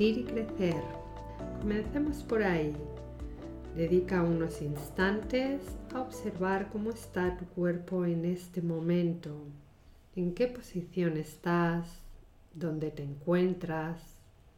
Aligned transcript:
y 0.00 0.22
crecer. 0.22 0.80
Comencemos 1.60 2.22
por 2.22 2.44
ahí. 2.44 2.72
Dedica 3.76 4.22
unos 4.22 4.62
instantes 4.62 5.60
a 5.92 6.00
observar 6.00 6.68
cómo 6.70 6.90
está 6.90 7.36
tu 7.36 7.46
cuerpo 7.46 8.04
en 8.04 8.24
este 8.24 8.62
momento, 8.62 9.36
en 10.14 10.34
qué 10.34 10.46
posición 10.46 11.16
estás, 11.16 12.00
dónde 12.54 12.92
te 12.92 13.02
encuentras. 13.02 14.00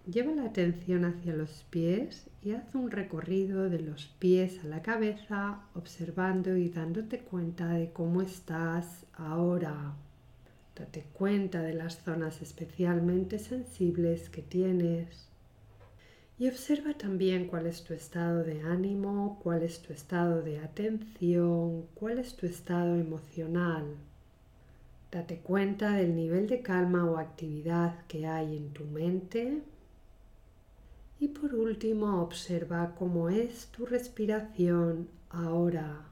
Lleva 0.07 0.33
la 0.33 0.45
atención 0.45 1.07
hacia 1.07 1.34
los 1.34 1.65
pies 1.70 2.29
y 2.43 2.52
haz 2.52 2.75
un 2.75 2.91
recorrido 2.91 3.70
de 3.70 3.80
los 3.80 4.09
pies 4.19 4.62
a 4.62 4.69
la 4.69 4.83
cabeza 4.83 5.61
observando 5.75 6.55
y 6.57 6.69
dándote 6.69 7.20
cuenta 7.20 7.69
de 7.69 7.93
cómo 7.93 8.20
estás 8.20 9.07
ahora. 9.15 9.95
Date 10.77 11.07
cuenta 11.15 11.62
de 11.62 11.75
las 11.75 12.02
zonas 12.02 12.43
especialmente 12.43 13.38
sensibles 13.38 14.29
que 14.29 14.43
tienes. 14.43 15.30
Y 16.41 16.49
observa 16.49 16.95
también 16.95 17.49
cuál 17.49 17.67
es 17.67 17.85
tu 17.85 17.93
estado 17.93 18.43
de 18.43 18.62
ánimo, 18.62 19.39
cuál 19.43 19.62
es 19.62 19.83
tu 19.83 19.93
estado 19.93 20.41
de 20.41 20.59
atención, 20.59 21.85
cuál 21.95 22.19
es 22.19 22.35
tu 22.35 22.47
estado 22.47 22.97
emocional. 22.97 23.85
Date 25.12 25.41
cuenta 25.41 25.93
del 25.93 26.17
nivel 26.17 26.47
de 26.47 26.62
calma 26.62 27.05
o 27.05 27.19
actividad 27.19 28.07
que 28.07 28.27
hay 28.27 28.57
en 28.57 28.71
tu 28.71 28.87
mente. 28.87 29.61
Y 31.19 31.29
por 31.29 31.55
último, 31.55 32.23
observa 32.23 32.95
cómo 32.98 33.29
es 33.29 33.67
tu 33.67 33.84
respiración 33.84 35.11
ahora, 35.29 36.07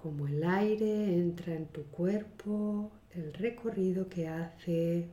cómo 0.00 0.28
el 0.28 0.44
aire 0.44 1.18
entra 1.18 1.56
en 1.56 1.66
tu 1.66 1.82
cuerpo, 1.86 2.92
el 3.12 3.32
recorrido 3.32 4.08
que 4.08 4.28
hace 4.28 5.08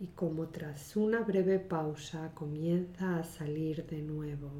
y 0.00 0.06
cómo 0.06 0.48
tras 0.48 0.96
una 0.96 1.20
breve 1.20 1.58
pausa 1.58 2.32
comienza 2.34 3.18
a 3.18 3.24
salir 3.24 3.86
de 3.86 4.00
nuevo. 4.00 4.50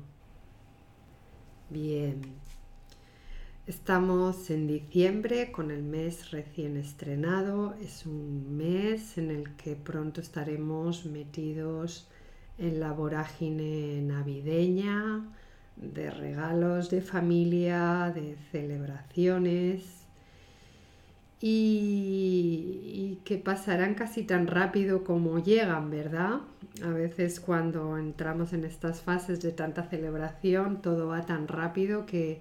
Bien, 1.70 2.20
estamos 3.66 4.50
en 4.50 4.66
diciembre 4.66 5.50
con 5.50 5.70
el 5.70 5.82
mes 5.82 6.30
recién 6.30 6.76
estrenado. 6.76 7.74
Es 7.80 8.04
un 8.04 8.54
mes 8.58 9.16
en 9.16 9.30
el 9.30 9.56
que 9.56 9.76
pronto 9.76 10.20
estaremos 10.20 11.06
metidos 11.06 12.06
en 12.58 12.78
la 12.78 12.92
vorágine 12.92 14.02
navideña, 14.02 15.24
de 15.76 16.10
regalos 16.10 16.90
de 16.90 17.00
familia, 17.00 18.12
de 18.14 18.36
celebraciones 18.52 19.99
y, 21.40 23.18
que 23.24 23.38
pasarán 23.38 23.94
casi 23.94 24.24
tan 24.24 24.46
rápido 24.46 25.04
como 25.04 25.38
llegan, 25.38 25.90
¿verdad? 25.90 26.40
A 26.84 26.88
veces 26.88 27.40
cuando 27.40 27.96
entramos 27.98 28.52
en 28.52 28.64
estas 28.64 29.00
fases 29.00 29.40
de 29.40 29.52
tanta 29.52 29.84
celebración, 29.84 30.82
todo 30.82 31.08
va 31.08 31.24
tan 31.26 31.48
rápido 31.48 32.06
que, 32.06 32.40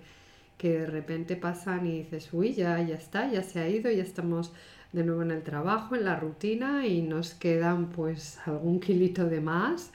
que 0.58 0.80
de 0.80 0.86
repente 0.86 1.36
pasan 1.36 1.86
y 1.88 2.00
dices, 2.00 2.30
uy, 2.34 2.54
ya, 2.54 2.82
ya 2.82 2.96
está, 2.96 3.32
ya 3.32 3.44
se 3.44 3.60
ha 3.60 3.70
ido, 3.70 3.92
ya 3.92 4.04
estamos 4.04 4.54
de 4.92 5.04
nuevo 5.04 5.22
en 5.22 5.32
el 5.32 5.44
trabajo, 5.44 5.96
en 5.96 6.06
la 6.06 6.16
rutina 6.20 6.88
y 6.88 7.02
nos 7.02 7.34
quedan 7.34 7.90
pues 7.90 8.40
algún 8.48 8.80
kilito 8.80 9.26
de 9.30 9.42
más 9.42 9.92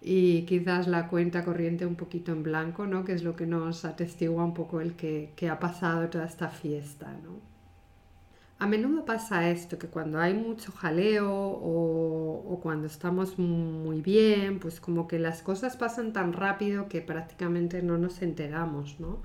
y 0.00 0.42
quizás 0.42 0.86
la 0.86 1.08
cuenta 1.08 1.44
corriente 1.44 1.84
un 1.86 1.96
poquito 1.96 2.32
en 2.32 2.42
blanco, 2.44 2.86
¿no? 2.86 3.04
Que 3.04 3.12
es 3.14 3.24
lo 3.24 3.34
que 3.36 3.46
nos 3.46 3.84
atestigua 3.84 4.44
un 4.44 4.54
poco 4.54 4.80
el 4.80 4.94
que, 4.94 5.32
que 5.36 5.48
ha 5.48 5.58
pasado 5.58 6.08
toda 6.08 6.26
esta 6.26 6.48
fiesta, 6.48 7.12
¿no? 7.24 7.57
A 8.60 8.66
menudo 8.66 9.04
pasa 9.04 9.50
esto, 9.50 9.78
que 9.78 9.86
cuando 9.86 10.18
hay 10.18 10.34
mucho 10.34 10.72
jaleo 10.72 11.30
o, 11.32 12.58
cuando 12.60 12.88
estamos 12.88 13.38
muy 13.38 14.00
bien, 14.00 14.58
pues 14.58 14.80
como 14.80 15.06
que 15.06 15.20
las 15.20 15.42
cosas 15.42 15.76
pasan 15.76 16.12
tan 16.12 16.32
rápido 16.32 16.88
que 16.88 17.00
prácticamente 17.00 17.82
no 17.82 17.98
nos 17.98 18.20
enteramos, 18.20 18.98
¿no? 18.98 19.20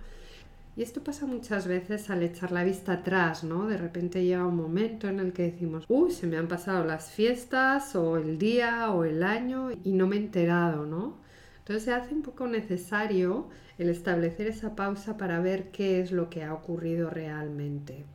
Y 0.75 0.83
esto 0.83 1.03
pasa 1.03 1.25
muchas 1.25 1.67
veces 1.67 2.09
al 2.11 2.23
echar 2.23 2.51
la 2.51 2.63
vista 2.63 2.93
atrás, 2.93 3.43
¿no? 3.43 3.67
De 3.67 3.77
repente 3.77 4.23
llega 4.23 4.45
un 4.45 4.55
momento 4.55 5.07
en 5.07 5.19
el 5.19 5.33
que 5.33 5.43
decimos, 5.51 5.85
uy, 5.87 6.11
se 6.11 6.27
me 6.27 6.37
han 6.37 6.47
pasado 6.47 6.83
las 6.85 7.11
fiestas 7.11 7.95
o 7.95 8.17
el 8.17 8.37
día 8.37 8.91
o 8.91 9.03
el 9.03 9.23
año 9.23 9.69
y 9.83 9.93
no 9.93 10.07
me 10.07 10.17
he 10.17 10.19
enterado, 10.19 10.85
¿no? 10.85 11.17
Entonces 11.59 11.83
se 11.85 11.93
hace 11.93 12.13
un 12.13 12.21
poco 12.21 12.47
necesario 12.47 13.47
el 13.79 13.89
establecer 13.89 14.47
esa 14.47 14.75
pausa 14.75 15.17
para 15.17 15.39
ver 15.41 15.71
qué 15.71 16.01
es 16.01 16.11
lo 16.11 16.29
que 16.29 16.43
ha 16.43 16.53
ocurrido 16.53 17.09
realmente. 17.09 18.05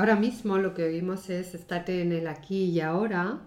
Ahora 0.00 0.16
mismo 0.16 0.56
lo 0.56 0.72
que 0.72 0.84
oímos 0.84 1.28
es 1.28 1.54
estate 1.54 2.00
en 2.00 2.12
el 2.12 2.26
aquí 2.26 2.64
y 2.64 2.80
ahora 2.80 3.42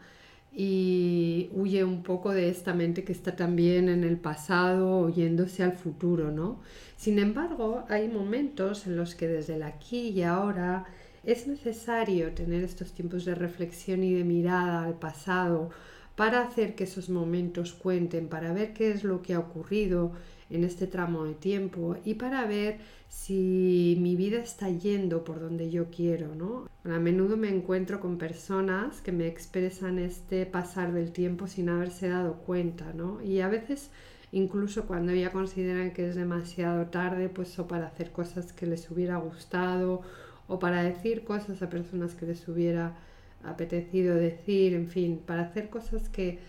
y 0.52 1.50
huye 1.52 1.84
un 1.84 2.04
poco 2.04 2.32
de 2.32 2.50
esta 2.50 2.76
mente 2.76 3.04
que 3.04 3.12
está 3.12 3.36
también 3.36 3.90
en 3.90 4.04
el 4.04 4.18
pasado 4.18 5.00
oyéndose 5.00 5.64
al 5.64 5.74
futuro, 5.74 6.30
¿no? 6.30 6.62
Sin 6.96 7.18
embargo, 7.18 7.86
hay 7.90 8.08
momentos 8.08 8.86
en 8.86 8.98
los 8.98 9.16
que 9.16 9.28
desde 9.28 9.56
el 9.56 9.64
aquí 9.64 10.10
y 10.10 10.22
ahora 10.22 10.86
es 11.24 11.48
necesario 11.48 12.34
tener 12.34 12.64
estos 12.64 12.92
tiempos 12.94 13.26
de 13.26 13.34
reflexión 13.34 14.04
y 14.04 14.14
de 14.14 14.24
mirada 14.24 14.84
al 14.84 15.00
pasado 15.00 15.72
para 16.16 16.42
hacer 16.42 16.76
que 16.76 16.84
esos 16.84 17.10
momentos 17.10 17.74
cuenten, 17.74 18.28
para 18.28 18.54
ver 18.54 18.74
qué 18.74 18.92
es 18.92 19.04
lo 19.04 19.22
que 19.22 19.34
ha 19.34 19.40
ocurrido 19.40 20.12
en 20.50 20.64
este 20.64 20.86
tramo 20.86 21.24
de 21.24 21.34
tiempo 21.34 21.98
y 22.06 22.16
para 22.16 22.46
ver 22.46 22.78
si 23.10 23.98
mi 24.00 24.16
vida 24.16 24.38
está 24.38 24.70
yendo 24.70 25.24
por 25.24 25.40
donde 25.40 25.70
yo 25.70 25.86
quiero, 25.90 26.36
¿no? 26.36 26.68
A 26.84 27.00
menudo 27.00 27.38
me 27.38 27.50
encuentro 27.50 28.00
con 28.00 28.18
personas 28.18 29.02
que 29.02 29.12
me 29.12 29.28
expresan 29.28 30.00
este 30.00 30.46
pasar 30.46 30.94
del 30.94 31.12
tiempo 31.12 31.48
sin 31.48 31.70
haberse 31.70 32.10
dado 32.10 32.36
cuenta, 32.36 32.94
¿no? 32.94 33.22
Y 33.22 33.42
a 33.42 33.48
veces 33.48 33.90
incluso 34.32 34.86
cuando 34.86 35.14
ya 35.14 35.32
consideran 35.32 35.92
que 35.94 36.10
es 36.10 36.16
demasiado 36.16 36.88
tarde, 36.88 37.30
pues 37.30 37.58
o 37.60 37.68
para 37.68 37.88
hacer 37.88 38.12
cosas 38.12 38.52
que 38.52 38.66
les 38.66 38.90
hubiera 38.90 39.18
gustado 39.18 40.02
o 40.48 40.60
para 40.60 40.84
decir 40.84 41.24
cosas 41.24 41.62
a 41.62 41.70
personas 41.70 42.16
que 42.16 42.26
les 42.26 42.48
hubiera 42.48 42.96
apetecido 43.44 44.16
decir, 44.16 44.74
en 44.74 44.88
fin, 44.88 45.22
para 45.26 45.44
hacer 45.44 45.70
cosas 45.70 46.10
que 46.10 46.40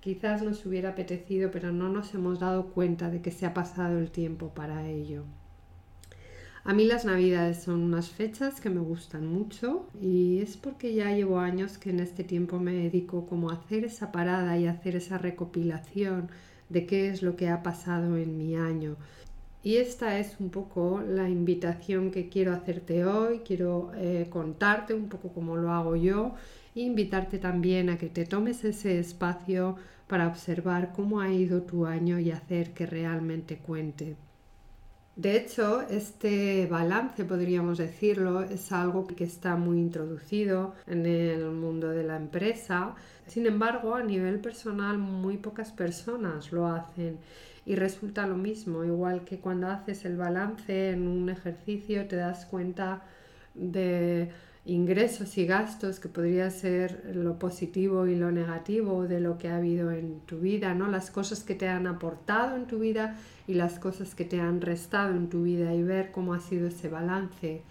quizás 0.00 0.42
nos 0.42 0.66
hubiera 0.66 0.90
apetecido, 0.90 1.50
pero 1.50 1.72
no 1.72 1.88
nos 1.88 2.14
hemos 2.14 2.40
dado 2.40 2.66
cuenta 2.72 3.10
de 3.10 3.22
que 3.22 3.30
se 3.30 3.46
ha 3.46 3.54
pasado 3.54 3.98
el 3.98 4.10
tiempo 4.10 4.48
para 4.54 4.88
ello. 4.88 5.24
A 6.64 6.74
mí 6.74 6.84
las 6.84 7.04
navidades 7.04 7.62
son 7.62 7.82
unas 7.82 8.10
fechas 8.10 8.60
que 8.60 8.70
me 8.70 8.80
gustan 8.80 9.26
mucho 9.26 9.88
y 10.00 10.38
es 10.38 10.56
porque 10.56 10.94
ya 10.94 11.10
llevo 11.10 11.40
años 11.40 11.76
que 11.76 11.90
en 11.90 11.98
este 11.98 12.22
tiempo 12.22 12.60
me 12.60 12.72
dedico 12.72 13.26
como 13.26 13.50
a 13.50 13.54
hacer 13.54 13.84
esa 13.84 14.12
parada 14.12 14.56
y 14.58 14.66
hacer 14.66 14.94
esa 14.94 15.18
recopilación 15.18 16.30
de 16.68 16.86
qué 16.86 17.08
es 17.08 17.22
lo 17.22 17.34
que 17.34 17.48
ha 17.48 17.64
pasado 17.64 18.16
en 18.16 18.38
mi 18.38 18.54
año. 18.54 18.96
Y 19.64 19.76
esta 19.76 20.18
es 20.18 20.40
un 20.40 20.50
poco 20.50 21.02
la 21.06 21.28
invitación 21.28 22.10
que 22.10 22.28
quiero 22.28 22.52
hacerte 22.52 23.04
hoy, 23.04 23.40
quiero 23.44 23.92
eh, 23.94 24.26
contarte 24.28 24.92
un 24.92 25.08
poco 25.08 25.28
cómo 25.32 25.56
lo 25.56 25.70
hago 25.70 25.94
yo 25.94 26.34
e 26.74 26.80
invitarte 26.80 27.38
también 27.38 27.88
a 27.88 27.96
que 27.96 28.08
te 28.08 28.24
tomes 28.24 28.64
ese 28.64 28.98
espacio 28.98 29.76
para 30.08 30.26
observar 30.26 30.92
cómo 30.92 31.20
ha 31.20 31.32
ido 31.32 31.62
tu 31.62 31.86
año 31.86 32.18
y 32.18 32.32
hacer 32.32 32.72
que 32.72 32.86
realmente 32.86 33.58
cuente. 33.58 34.16
De 35.14 35.36
hecho, 35.36 35.82
este 35.82 36.66
balance, 36.66 37.24
podríamos 37.24 37.78
decirlo, 37.78 38.42
es 38.42 38.72
algo 38.72 39.06
que 39.06 39.24
está 39.24 39.56
muy 39.56 39.78
introducido 39.78 40.74
en 40.86 41.04
el 41.04 41.50
mundo 41.50 41.90
de 41.90 42.02
la 42.02 42.16
empresa. 42.16 42.94
Sin 43.26 43.46
embargo, 43.46 43.94
a 43.94 44.02
nivel 44.02 44.40
personal, 44.40 44.96
muy 44.98 45.36
pocas 45.36 45.70
personas 45.70 46.50
lo 46.50 46.66
hacen. 46.66 47.18
Y 47.64 47.76
resulta 47.76 48.26
lo 48.26 48.36
mismo, 48.36 48.84
igual 48.84 49.24
que 49.24 49.38
cuando 49.38 49.68
haces 49.68 50.04
el 50.04 50.16
balance 50.16 50.90
en 50.90 51.06
un 51.06 51.28
ejercicio, 51.28 52.06
te 52.06 52.16
das 52.16 52.44
cuenta 52.46 53.04
de 53.54 54.30
ingresos 54.64 55.38
y 55.38 55.46
gastos, 55.46 55.98
que 55.98 56.08
podría 56.08 56.50
ser 56.50 57.12
lo 57.14 57.38
positivo 57.38 58.06
y 58.06 58.14
lo 58.14 58.30
negativo 58.30 59.06
de 59.08 59.20
lo 59.20 59.38
que 59.38 59.48
ha 59.48 59.56
habido 59.56 59.90
en 59.90 60.20
tu 60.20 60.38
vida, 60.38 60.74
¿no? 60.74 60.88
Las 60.88 61.10
cosas 61.10 61.42
que 61.42 61.54
te 61.54 61.68
han 61.68 61.86
aportado 61.86 62.56
en 62.56 62.66
tu 62.66 62.78
vida 62.78 63.16
y 63.48 63.54
las 63.54 63.78
cosas 63.78 64.14
que 64.14 64.24
te 64.24 64.40
han 64.40 64.60
restado 64.60 65.14
en 65.14 65.28
tu 65.28 65.42
vida 65.42 65.74
y 65.74 65.82
ver 65.82 66.12
cómo 66.12 66.34
ha 66.34 66.40
sido 66.40 66.68
ese 66.68 66.88
balance. 66.88 67.62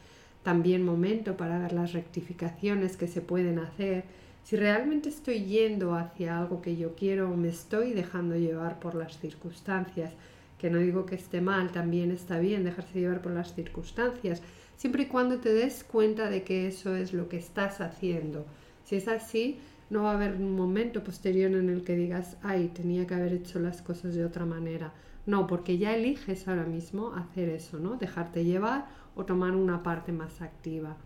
También 0.43 0.83
momento 0.83 1.37
para 1.37 1.59
ver 1.59 1.71
las 1.71 1.93
rectificaciones 1.93 2.97
que 2.97 3.07
se 3.07 3.21
pueden 3.21 3.59
hacer. 3.59 4.03
Si 4.43 4.55
realmente 4.55 5.09
estoy 5.09 5.45
yendo 5.45 5.95
hacia 5.95 6.37
algo 6.37 6.61
que 6.61 6.75
yo 6.75 6.95
quiero 6.95 7.31
o 7.31 7.37
me 7.37 7.49
estoy 7.49 7.93
dejando 7.93 8.35
llevar 8.35 8.79
por 8.79 8.95
las 8.95 9.17
circunstancias, 9.17 10.11
que 10.57 10.69
no 10.69 10.77
digo 10.79 11.05
que 11.05 11.15
esté 11.15 11.41
mal, 11.41 11.71
también 11.71 12.11
está 12.11 12.37
bien 12.39 12.63
dejarse 12.63 12.99
llevar 12.99 13.21
por 13.21 13.31
las 13.31 13.53
circunstancias, 13.55 14.41
siempre 14.77 15.03
y 15.03 15.05
cuando 15.07 15.37
te 15.37 15.53
des 15.53 15.83
cuenta 15.83 16.29
de 16.29 16.43
que 16.43 16.67
eso 16.67 16.95
es 16.95 17.13
lo 17.13 17.29
que 17.29 17.37
estás 17.37 17.81
haciendo. 17.81 18.45
Si 18.83 18.95
es 18.95 19.07
así, 19.07 19.59
no 19.89 20.03
va 20.03 20.11
a 20.11 20.15
haber 20.15 20.35
un 20.35 20.55
momento 20.55 21.03
posterior 21.03 21.51
en 21.51 21.69
el 21.69 21.83
que 21.83 21.95
digas, 21.95 22.37
ay, 22.43 22.71
tenía 22.73 23.05
que 23.05 23.13
haber 23.13 23.33
hecho 23.33 23.59
las 23.59 23.81
cosas 23.81 24.15
de 24.15 24.25
otra 24.25 24.45
manera. 24.45 24.93
No, 25.25 25.47
porque 25.47 25.77
ya 25.77 25.95
eliges 25.95 26.47
ahora 26.47 26.63
mismo 26.63 27.13
hacer 27.13 27.49
eso, 27.49 27.77
¿no? 27.77 27.95
Dejarte 27.95 28.43
llevar 28.43 28.85
o 29.15 29.25
tomar 29.25 29.55
una 29.55 29.83
parte 29.83 30.11
más 30.11 30.41
activa. 30.41 30.97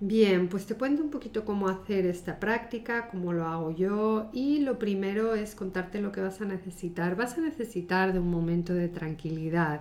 Bien, 0.00 0.48
pues 0.48 0.66
te 0.66 0.74
cuento 0.74 1.02
un 1.02 1.08
poquito 1.08 1.46
cómo 1.46 1.68
hacer 1.68 2.04
esta 2.04 2.38
práctica, 2.38 3.08
cómo 3.08 3.32
lo 3.32 3.46
hago 3.46 3.70
yo 3.74 4.28
y 4.30 4.58
lo 4.58 4.78
primero 4.78 5.34
es 5.34 5.54
contarte 5.54 6.02
lo 6.02 6.12
que 6.12 6.20
vas 6.20 6.42
a 6.42 6.44
necesitar. 6.44 7.16
Vas 7.16 7.38
a 7.38 7.40
necesitar 7.40 8.12
de 8.12 8.18
un 8.18 8.30
momento 8.30 8.74
de 8.74 8.88
tranquilidad. 8.88 9.80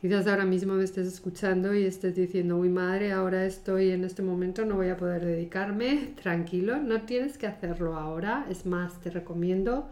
Quizás 0.00 0.26
ahora 0.26 0.44
mismo 0.44 0.74
me 0.74 0.82
estés 0.82 1.06
escuchando 1.06 1.72
y 1.72 1.84
estés 1.84 2.16
diciendo, 2.16 2.56
uy 2.56 2.68
madre, 2.68 3.12
ahora 3.12 3.46
estoy 3.46 3.90
en 3.90 4.02
este 4.02 4.22
momento, 4.22 4.64
no 4.64 4.74
voy 4.74 4.88
a 4.88 4.96
poder 4.96 5.24
dedicarme. 5.24 6.14
Tranquilo, 6.20 6.78
no 6.78 7.02
tienes 7.02 7.38
que 7.38 7.46
hacerlo 7.46 7.96
ahora. 7.96 8.44
Es 8.50 8.66
más, 8.66 9.00
te 9.00 9.10
recomiendo 9.10 9.88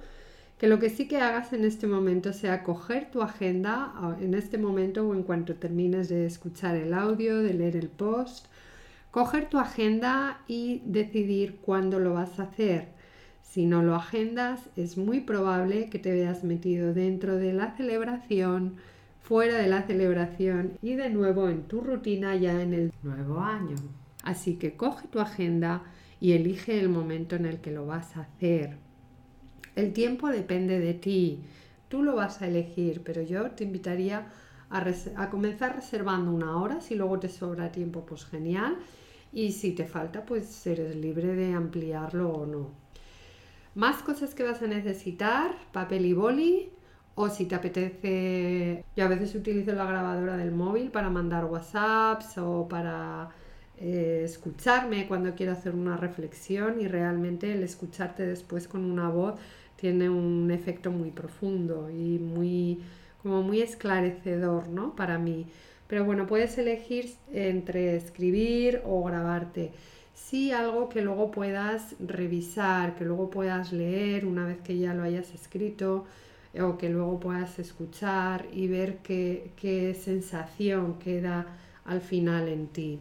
que 0.59 0.67
lo 0.67 0.81
que 0.81 0.91
sí 0.91 1.07
que 1.07 1.19
hagas 1.19 1.53
en 1.53 1.65
este 1.65 1.87
momento 1.87 2.33
sea 2.33 2.65
coger 2.65 3.13
tu 3.13 3.23
agenda 3.23 3.93
en 4.21 4.35
este 4.35 4.59
momento 4.59 5.07
o 5.07 5.15
en 5.15 5.23
cuanto 5.23 5.55
termines 5.55 6.09
de 6.09 6.27
escuchar 6.27 6.75
el 6.75 6.95
audio, 6.95 7.39
de 7.43 7.55
leer 7.55 7.77
el 7.77 7.89
post 7.89 8.47
coger 9.17 9.49
tu 9.49 9.59
agenda 9.59 10.43
y 10.47 10.83
decidir 10.85 11.57
cuándo 11.63 11.99
lo 11.99 12.13
vas 12.13 12.39
a 12.39 12.43
hacer. 12.43 12.89
Si 13.41 13.65
no 13.65 13.83
lo 13.83 13.95
agendas, 13.95 14.69
es 14.77 14.99
muy 14.99 15.21
probable 15.21 15.89
que 15.89 15.99
te 15.99 16.13
veas 16.13 16.45
metido 16.45 16.93
dentro 16.93 17.37
de 17.37 17.55
la 17.55 17.75
celebración, 17.79 18.77
fuera 19.23 19.57
de 19.57 19.69
la 19.69 19.85
celebración 19.85 20.73
y 20.83 20.97
de 20.97 21.09
nuevo 21.09 21.49
en 21.49 21.63
tu 21.63 21.81
rutina 21.81 22.37
ya 22.37 22.61
en 22.61 22.75
el 22.75 22.93
nuevo 23.03 23.41
año. 23.41 23.77
Así 24.23 24.57
que 24.57 24.77
coge 24.77 25.09
tu 25.09 25.19
agenda 25.19 25.85
y 26.21 26.33
elige 26.33 26.79
el 26.79 26.91
momento 26.91 27.37
en 27.37 27.47
el 27.47 27.63
que 27.63 27.71
lo 27.71 27.87
vas 27.87 28.19
a 28.19 28.21
hacer. 28.21 28.77
El 29.77 29.95
tiempo 29.95 30.29
depende 30.29 30.79
de 30.79 30.93
ti, 30.93 31.41
tú 31.89 32.03
lo 32.03 32.17
vas 32.17 32.43
a 32.43 32.49
elegir, 32.49 33.01
pero 33.03 33.23
yo 33.23 33.51
te 33.53 33.65
invitaría 33.65 34.27
a, 34.69 35.31
comenzar 35.31 35.75
reservando 35.75 36.31
una 36.33 36.59
hora, 36.59 36.83
si 36.83 36.95
luego 36.97 37.19
te 37.19 37.31
sobra 37.31 37.73
tiempo, 37.73 38.05
pues 38.05 38.27
genial 38.27 38.77
y 39.33 39.53
si 39.53 39.73
te 39.73 39.87
falta, 39.87 40.25
pues 40.25 40.67
eres 40.67 40.97
libre 40.97 41.35
de 41.35 41.53
ampliarlo 41.55 42.31
o 42.31 42.47
no. 42.47 42.71
Más 43.75 44.03
cosas 44.03 44.35
que 44.35 44.43
vas 44.43 44.63
a 44.63 44.67
necesitar, 44.67 45.55
papel 45.73 46.07
y 46.07 46.15
boli, 46.15 46.71
o 47.15 47.29
si 47.31 47.47
te 47.47 47.55
apetece, 47.55 48.85
yo 48.97 49.05
a 49.05 49.09
veces 49.09 49.35
utilizo 49.35 49.73
la 49.73 49.87
grabadora 49.87 50.37
del 50.37 50.53
móvil 50.53 50.91
para 50.91 51.11
mandar 51.11 51.45
WhatsApps 51.47 52.39
o 52.39 52.69
para 52.69 53.31
eh, 53.79 54.23
escucharme 54.25 55.07
cuando 55.07 55.35
quiero 55.35 55.53
hacer 55.53 55.75
una 55.75 55.97
reflexión 55.97 56.81
y 56.81 56.89
realmente 56.89 57.53
el 57.53 57.63
escucharte 57.63 58.27
después 58.27 58.69
con 58.69 58.85
una 58.85 59.09
voz 59.11 59.35
tiene 59.77 60.09
un 60.11 60.51
efecto 60.51 60.91
muy 60.91 61.11
profundo 61.11 61.91
y 61.91 62.19
muy 62.19 62.81
como 63.23 63.43
muy 63.43 63.61
esclarecedor, 63.61 64.69
¿no? 64.69 64.95
Para 64.97 65.19
mí. 65.19 65.47
Pero 65.89 66.05
bueno, 66.05 66.27
puedes 66.27 66.59
elegir 66.59 67.15
entre 67.33 67.97
escribir 67.97 68.83
o 68.85 69.05
grabarte. 69.05 69.73
Sí, 70.15 70.51
algo 70.51 70.89
que 70.89 71.03
luego 71.03 71.31
puedas 71.31 71.95
revisar, 72.01 72.97
que 72.97 73.05
luego 73.05 73.31
puedas 73.31 73.73
leer 73.73 74.27
una 74.27 74.47
vez 74.47 74.61
que 74.63 74.79
ya 74.79 74.95
lo 74.95 75.03
hayas 75.03 75.33
escrito 75.35 76.07
o 76.59 76.79
que 76.79 76.89
luego 76.89 77.21
puedas 77.21 77.59
escuchar 77.59 78.47
y 78.53 78.67
ver 78.67 78.99
qué, 78.99 79.51
qué 79.57 79.95
sensación 79.95 80.99
queda 80.99 81.47
al 81.85 82.01
final 82.01 82.49
en 82.49 82.67
ti. 82.69 82.99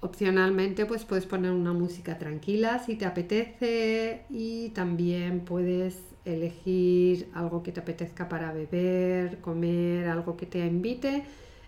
Opcionalmente 0.00 0.86
pues 0.86 1.04
puedes 1.04 1.26
poner 1.26 1.52
una 1.52 1.72
música 1.72 2.18
tranquila 2.18 2.78
si 2.80 2.96
te 2.96 3.04
apetece 3.04 4.24
y 4.30 4.70
también 4.70 5.40
puedes 5.40 6.11
elegir 6.24 7.28
algo 7.34 7.62
que 7.62 7.72
te 7.72 7.80
apetezca 7.80 8.28
para 8.28 8.52
beber, 8.52 9.40
comer, 9.40 10.08
algo 10.08 10.36
que 10.36 10.46
te 10.46 10.64
invite, 10.66 11.24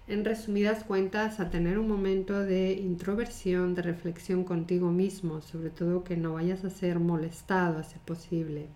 en 0.06 0.24
resumidas 0.24 0.84
cuentas, 0.84 1.40
a 1.40 1.50
tener 1.50 1.78
un 1.78 1.88
momento 1.88 2.40
de 2.40 2.72
introversión, 2.72 3.74
de 3.74 3.82
reflexión 3.82 4.44
contigo 4.44 4.90
mismo, 4.90 5.40
sobre 5.40 5.70
todo 5.70 6.04
que 6.04 6.16
no 6.16 6.34
vayas 6.34 6.64
a 6.64 6.70
ser 6.70 6.98
molestado 6.98 7.78
a 7.78 7.84
ser 7.84 8.00
posible. 8.00 8.68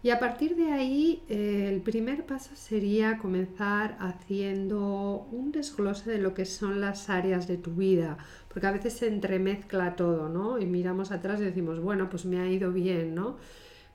Y 0.00 0.10
a 0.10 0.20
partir 0.20 0.54
de 0.54 0.70
ahí, 0.72 1.22
eh, 1.28 1.68
el 1.72 1.80
primer 1.80 2.24
paso 2.24 2.54
sería 2.54 3.18
comenzar 3.18 3.96
haciendo 3.98 5.26
un 5.32 5.50
desglose 5.50 6.08
de 6.08 6.18
lo 6.18 6.34
que 6.34 6.44
son 6.44 6.80
las 6.80 7.10
áreas 7.10 7.48
de 7.48 7.56
tu 7.56 7.72
vida, 7.72 8.16
porque 8.48 8.68
a 8.68 8.72
veces 8.72 8.92
se 8.92 9.08
entremezcla 9.08 9.96
todo, 9.96 10.28
¿no? 10.28 10.58
Y 10.60 10.66
miramos 10.66 11.10
atrás 11.10 11.40
y 11.40 11.44
decimos, 11.44 11.80
bueno, 11.80 12.08
pues 12.08 12.24
me 12.26 12.38
ha 12.40 12.48
ido 12.48 12.72
bien, 12.72 13.14
¿no? 13.16 13.38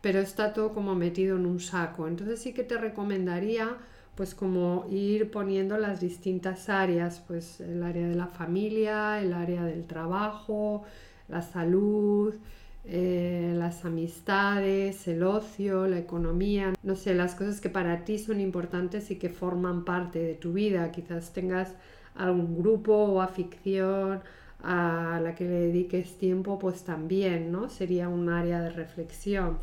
Pero 0.04 0.20
está 0.20 0.52
todo 0.52 0.74
como 0.74 0.96
metido 0.96 1.38
en 1.38 1.46
un 1.46 1.62
saco. 1.62 2.10
Entonces 2.10 2.42
sí 2.42 2.54
que 2.54 2.64
te 2.64 2.78
recomendaría 2.78 3.78
pues 4.16 4.36
como 4.36 4.86
ir 4.92 5.32
poniendo 5.32 5.78
las 5.78 6.02
distintas 6.02 6.68
áreas, 6.70 7.24
pues 7.26 7.62
el 7.62 7.82
área 7.84 8.08
de 8.08 8.16
la 8.16 8.28
familia, 8.28 9.22
el 9.22 9.34
área 9.34 9.64
del 9.64 9.86
trabajo, 9.88 10.84
la 11.30 11.42
salud, 11.42 12.36
eh, 12.86 13.54
las 13.56 13.86
amistades, 13.86 15.08
el 15.08 15.24
ocio, 15.24 15.88
la 15.88 16.00
economía, 16.00 16.74
no 16.84 16.96
sé, 16.96 17.14
las 17.16 17.34
cosas 17.34 17.62
que 17.62 17.70
para 17.70 18.04
ti 18.04 18.20
son 18.20 18.42
importantes 18.42 19.10
y 19.10 19.16
que 19.16 19.30
forman 19.30 19.86
parte 19.86 20.20
de 20.20 20.34
tu 20.36 20.52
vida. 20.54 20.92
Quizás 20.92 21.32
tengas 21.32 21.74
algún 22.16 22.58
grupo 22.60 22.94
o 22.94 23.22
afición 23.22 24.22
a 24.62 25.20
la 25.24 25.34
que 25.36 25.46
le 25.46 25.60
dediques 25.60 26.18
tiempo, 26.18 26.60
pues 26.60 26.84
también, 26.84 27.52
¿no? 27.52 27.70
Sería 27.70 28.10
un 28.10 28.30
área 28.30 28.62
de 28.62 28.70
reflexión 28.70 29.60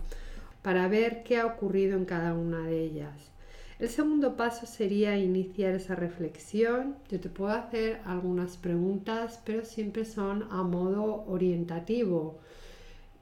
para 0.63 0.89
ver 0.89 1.23
qué 1.23 1.39
ha 1.39 1.47
ocurrido 1.47 1.97
en 1.97 2.05
cada 2.05 2.35
una 2.35 2.67
de 2.67 2.83
ellas. 2.83 3.33
El 3.79 3.89
segundo 3.89 4.37
paso 4.37 4.67
sería 4.67 5.17
iniciar 5.17 5.75
esa 5.75 5.95
reflexión. 5.95 6.97
Yo 7.11 7.19
te 7.21 7.31
puedo 7.31 7.53
hacer 7.53 8.01
algunas 8.05 8.57
preguntas, 8.57 9.41
pero 9.45 9.65
siempre 9.65 10.05
son 10.05 10.47
a 10.51 10.63
modo 10.63 11.25
orientativo 11.27 12.41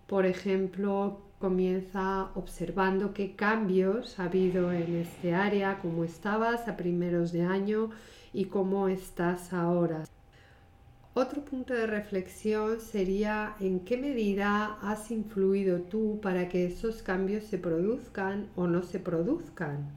por 0.08 0.24
ejemplo, 0.24 1.20
comienza 1.38 2.30
observando 2.34 3.12
qué 3.12 3.36
cambios 3.36 4.18
ha 4.18 4.24
habido 4.24 4.72
en 4.72 4.96
este 4.96 5.34
área, 5.34 5.80
cómo 5.80 6.02
estabas 6.02 6.66
a 6.66 6.78
primeros 6.78 7.30
de 7.30 7.42
año 7.42 7.90
y 8.32 8.46
cómo 8.46 8.88
estás 8.88 9.52
ahora. 9.52 10.04
Otro 11.20 11.44
punto 11.44 11.74
de 11.74 11.88
reflexión 11.88 12.80
sería 12.80 13.56
en 13.58 13.80
qué 13.80 13.96
medida 13.96 14.78
has 14.80 15.10
influido 15.10 15.80
tú 15.80 16.20
para 16.22 16.48
que 16.48 16.66
esos 16.66 17.02
cambios 17.02 17.42
se 17.42 17.58
produzcan 17.58 18.46
o 18.54 18.68
no 18.68 18.84
se 18.84 19.00
produzcan. 19.00 19.90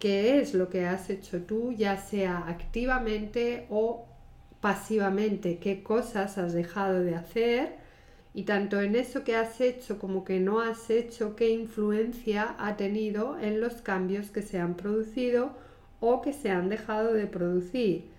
¿Qué 0.00 0.40
es 0.40 0.54
lo 0.54 0.68
que 0.70 0.86
has 0.86 1.08
hecho 1.08 1.42
tú, 1.42 1.70
ya 1.70 1.98
sea 1.98 2.48
activamente 2.48 3.68
o 3.70 4.08
pasivamente? 4.60 5.58
¿Qué 5.58 5.84
cosas 5.84 6.36
has 6.36 6.52
dejado 6.52 6.98
de 7.04 7.14
hacer? 7.14 7.76
Y 8.34 8.42
tanto 8.42 8.80
en 8.80 8.96
eso 8.96 9.22
que 9.22 9.36
has 9.36 9.60
hecho 9.60 10.00
como 10.00 10.24
que 10.24 10.40
no 10.40 10.60
has 10.60 10.90
hecho, 10.90 11.36
qué 11.36 11.50
influencia 11.50 12.56
ha 12.58 12.76
tenido 12.76 13.38
en 13.38 13.60
los 13.60 13.74
cambios 13.82 14.32
que 14.32 14.42
se 14.42 14.58
han 14.58 14.74
producido 14.74 15.52
o 16.00 16.22
que 16.22 16.32
se 16.32 16.50
han 16.50 16.68
dejado 16.70 17.12
de 17.12 17.28
producir. 17.28 18.10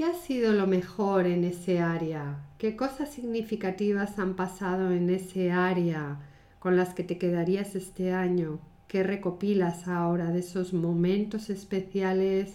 ¿Qué 0.00 0.06
ha 0.06 0.14
sido 0.14 0.54
lo 0.54 0.66
mejor 0.66 1.26
en 1.26 1.44
ese 1.44 1.80
área? 1.80 2.38
¿Qué 2.56 2.74
cosas 2.74 3.10
significativas 3.10 4.18
han 4.18 4.34
pasado 4.34 4.92
en 4.92 5.10
ese 5.10 5.52
área 5.52 6.18
con 6.58 6.74
las 6.74 6.94
que 6.94 7.04
te 7.04 7.18
quedarías 7.18 7.74
este 7.74 8.10
año? 8.10 8.60
¿Qué 8.88 9.02
recopilas 9.02 9.88
ahora 9.88 10.30
de 10.30 10.38
esos 10.38 10.72
momentos 10.72 11.50
especiales, 11.50 12.54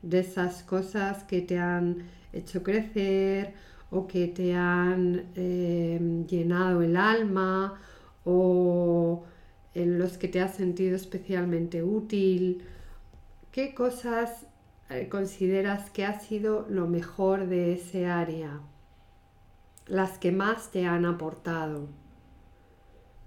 de 0.00 0.20
esas 0.20 0.62
cosas 0.62 1.24
que 1.24 1.42
te 1.42 1.58
han 1.58 2.04
hecho 2.32 2.62
crecer 2.62 3.52
o 3.90 4.06
que 4.06 4.26
te 4.26 4.54
han 4.54 5.26
eh, 5.36 6.24
llenado 6.26 6.80
el 6.80 6.96
alma 6.96 7.78
o 8.24 9.24
en 9.74 9.98
los 9.98 10.16
que 10.16 10.28
te 10.28 10.40
has 10.40 10.54
sentido 10.54 10.96
especialmente 10.96 11.82
útil. 11.82 12.62
¿Qué 13.52 13.74
cosas 13.74 14.47
consideras 15.08 15.90
que 15.90 16.04
ha 16.04 16.18
sido 16.18 16.66
lo 16.68 16.86
mejor 16.86 17.46
de 17.46 17.74
ese 17.74 18.06
área? 18.06 18.60
Las 19.86 20.18
que 20.18 20.32
más 20.32 20.70
te 20.70 20.86
han 20.86 21.04
aportado. 21.04 21.88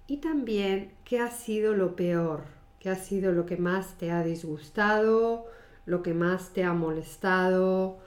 Y 0.07 0.17
también 0.17 0.91
qué 1.03 1.19
ha 1.19 1.31
sido 1.31 1.73
lo 1.73 1.95
peor, 1.95 2.43
qué 2.79 2.89
ha 2.89 2.95
sido 2.95 3.31
lo 3.31 3.45
que 3.45 3.57
más 3.57 3.97
te 3.97 4.11
ha 4.11 4.23
disgustado, 4.23 5.45
lo 5.85 6.01
que 6.01 6.13
más 6.13 6.49
te 6.49 6.63
ha 6.63 6.73
molestado, 6.73 7.99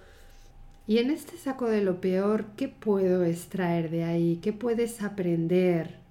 y 0.86 0.98
en 0.98 1.10
este 1.10 1.38
saco 1.38 1.70
de 1.70 1.80
lo 1.80 2.00
peor, 2.00 2.44
¿qué 2.56 2.68
puedo 2.68 3.24
extraer 3.24 3.90
de 3.90 4.04
ahí? 4.04 4.38
¿Qué 4.42 4.52
puedes 4.52 5.02
aprender? 5.02 6.03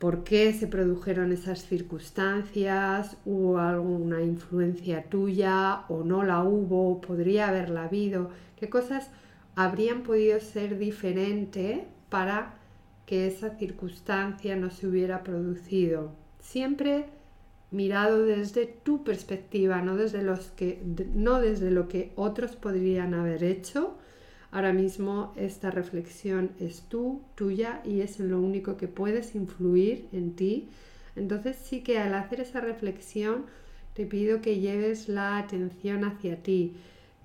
¿Por 0.00 0.24
qué 0.24 0.54
se 0.54 0.66
produjeron 0.66 1.30
esas 1.30 1.66
circunstancias? 1.66 3.18
¿Hubo 3.26 3.58
alguna 3.58 4.22
influencia 4.22 5.04
tuya 5.10 5.84
o 5.90 6.04
no 6.04 6.22
la 6.22 6.42
hubo? 6.42 7.02
¿Podría 7.02 7.48
haberla 7.48 7.84
habido? 7.84 8.30
¿Qué 8.56 8.70
cosas 8.70 9.10
habrían 9.56 10.02
podido 10.02 10.40
ser 10.40 10.78
diferente 10.78 11.84
para 12.08 12.54
que 13.04 13.26
esa 13.26 13.58
circunstancia 13.58 14.56
no 14.56 14.70
se 14.70 14.86
hubiera 14.86 15.22
producido? 15.22 16.12
Siempre 16.38 17.04
mirado 17.70 18.22
desde 18.24 18.64
tu 18.64 19.04
perspectiva, 19.04 19.82
no 19.82 19.96
desde, 19.96 20.22
los 20.22 20.46
que, 20.52 20.82
no 21.14 21.42
desde 21.42 21.70
lo 21.70 21.88
que 21.88 22.12
otros 22.16 22.56
podrían 22.56 23.12
haber 23.12 23.44
hecho. 23.44 23.98
Ahora 24.52 24.72
mismo 24.72 25.32
esta 25.36 25.70
reflexión 25.70 26.50
es 26.58 26.82
tú, 26.82 27.22
tuya 27.36 27.80
y 27.84 28.00
es 28.00 28.18
lo 28.18 28.40
único 28.40 28.76
que 28.76 28.88
puedes 28.88 29.34
influir 29.34 30.08
en 30.12 30.34
ti. 30.34 30.68
Entonces 31.14 31.56
sí 31.56 31.82
que 31.82 31.98
al 31.98 32.14
hacer 32.14 32.40
esa 32.40 32.60
reflexión 32.60 33.46
te 33.94 34.06
pido 34.06 34.40
que 34.40 34.58
lleves 34.58 35.08
la 35.08 35.38
atención 35.38 36.04
hacia 36.04 36.42
ti, 36.42 36.74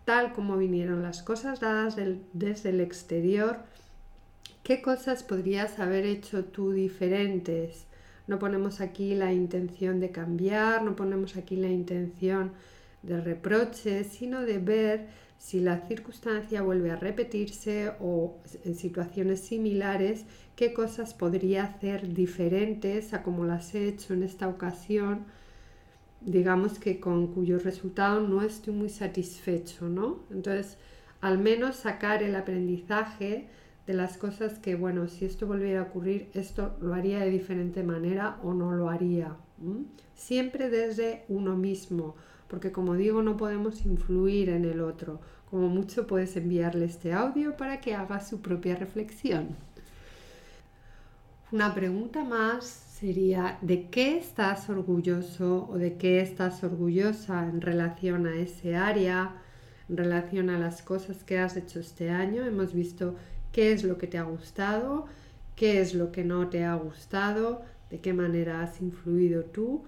tal 0.04 0.34
como 0.34 0.58
vinieron 0.58 1.02
las 1.02 1.24
cosas 1.24 1.60
dadas 1.60 1.96
desde 2.34 2.70
el 2.70 2.82
exterior. 2.82 3.60
¿Qué 4.64 4.82
cosas 4.82 5.24
podrías 5.24 5.80
haber 5.80 6.06
hecho 6.06 6.46
tú 6.46 6.72
diferentes? 6.72 7.86
No 8.28 8.40
ponemos 8.40 8.82
aquí 8.82 9.14
la 9.16 9.32
intención 9.32 10.00
de 10.00 10.10
cambiar, 10.10 10.84
no 10.84 10.96
ponemos 10.96 11.38
aquí 11.38 11.56
la 11.56 11.70
intención 11.70 12.52
de 13.04 13.22
reproche, 13.22 14.04
sino 14.04 14.42
de 14.42 14.58
ver 14.58 15.08
si 15.38 15.60
la 15.60 15.88
circunstancia 15.88 16.62
vuelve 16.62 16.92
a 16.92 16.96
repetirse 16.96 17.92
o 18.00 18.38
en 18.64 18.76
situaciones 18.76 19.42
similares, 19.42 20.26
qué 20.56 20.74
cosas 20.74 21.14
podría 21.14 21.66
hacer 21.66 22.14
diferentes 22.14 23.14
a 23.14 23.22
como 23.22 23.46
las 23.46 23.76
he 23.76 23.88
hecho 23.88 24.14
en 24.14 24.24
esta 24.24 24.48
ocasión, 24.48 25.26
digamos 26.22 26.80
que 26.80 27.00
con 27.00 27.28
cuyo 27.28 27.60
resultado 27.60 28.22
no 28.22 28.42
estoy 28.42 28.74
muy 28.74 28.90
satisfecho, 28.90 29.88
¿no? 29.88 30.20
Entonces, 30.32 30.78
al 31.22 31.38
menos 31.38 31.76
sacar 31.76 32.24
el 32.24 32.36
aprendizaje 32.36 33.48
de 33.86 33.94
las 33.94 34.18
cosas 34.18 34.58
que, 34.58 34.76
bueno, 34.76 35.08
si 35.08 35.26
esto 35.26 35.46
volviera 35.46 35.82
a 35.82 35.84
ocurrir, 35.84 36.30
esto 36.34 36.76
lo 36.82 36.94
haría 36.94 37.20
de 37.20 37.30
diferente 37.30 37.84
manera 37.84 38.40
o 38.44 38.54
no 38.54 38.72
lo 38.72 38.90
haría. 38.90 39.36
Siempre 40.16 40.70
desde 40.70 41.24
uno 41.30 41.56
mismo, 41.56 42.16
porque 42.48 42.72
como 42.72 42.96
digo, 42.96 43.22
no 43.22 43.38
podemos 43.38 43.86
influir 43.86 44.50
en 44.50 44.66
el 44.66 44.82
otro. 44.82 45.20
Como 45.50 45.68
mucho 45.70 46.08
puedes 46.08 46.36
enviarle 46.36 46.86
este 46.86 47.14
audio 47.14 47.56
para 47.56 47.82
que 47.82 47.96
haga 47.96 48.20
su 48.20 48.42
propia 48.42 48.76
reflexión. 48.76 49.56
Una 51.52 51.74
pregunta 51.74 52.24
más 52.24 52.66
sería, 52.66 53.58
¿de 53.62 53.90
qué 53.90 54.18
estás 54.18 54.70
orgulloso 54.70 55.68
o 55.70 55.78
de 55.78 55.96
qué 55.96 56.22
estás 56.22 56.64
orgullosa 56.64 57.48
en 57.48 57.62
relación 57.62 58.26
a 58.26 58.36
ese 58.36 58.76
área, 58.76 59.36
en 59.88 59.98
relación 59.98 60.50
a 60.50 60.58
las 60.58 60.82
cosas 60.82 61.24
que 61.24 61.40
has 61.40 61.56
hecho 61.56 61.80
este 61.80 62.10
año? 62.10 62.46
Hemos 62.46 62.74
visto 62.74 63.16
qué 63.52 63.72
es 63.72 63.84
lo 63.84 63.98
que 63.98 64.08
te 64.08 64.18
ha 64.18 64.24
gustado, 64.24 65.06
qué 65.56 65.82
es 65.82 65.94
lo 65.94 66.12
que 66.12 66.24
no 66.24 66.50
te 66.50 66.66
ha 66.66 66.76
gustado, 66.76 67.62
de 67.90 68.00
qué 68.00 68.14
manera 68.14 68.64
has 68.64 68.82
influido 68.82 69.44
tú 69.44 69.84